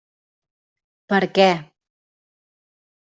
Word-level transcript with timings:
Per 1.13 1.21
què. 1.35 1.47